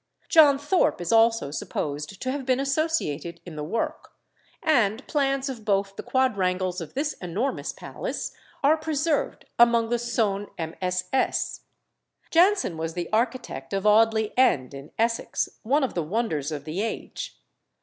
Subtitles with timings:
[0.29, 4.13] John Thorpe is also supposed to have been associated in the work;
[4.63, 8.31] and plans of both the quadrangles of this enormous palace
[8.63, 11.61] are preserved among the Soane MSS.
[12.31, 16.81] Jansen was the architect of Audley End, in Essex, one of the wonders of the
[16.81, 17.37] age.